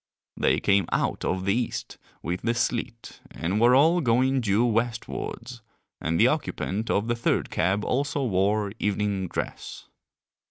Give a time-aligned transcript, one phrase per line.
[0.35, 5.61] They came out of the East with the sleet and were all going due westwards,
[5.99, 9.89] and the occupant of the third cab also wore evening dress.